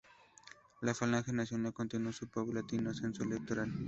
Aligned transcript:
La 0.81 0.95
Falange 0.95 1.31
Nacional 1.31 1.73
continuó 1.75 2.11
su 2.11 2.27
paulatino 2.27 2.89
ascenso 2.89 3.21
electoral. 3.21 3.71